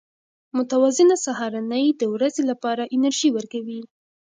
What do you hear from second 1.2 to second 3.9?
سهارنۍ د ورځې لپاره انرژي ورکوي.